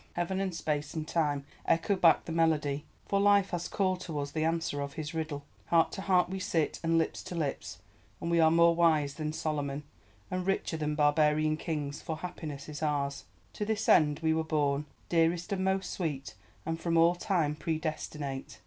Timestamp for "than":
9.13-9.31, 10.75-10.95